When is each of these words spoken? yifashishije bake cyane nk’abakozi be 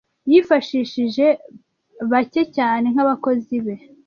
yifashishije 0.31 1.25
bake 2.11 2.41
cyane 2.55 2.85
nk’abakozi 2.93 3.55
be 3.65 3.75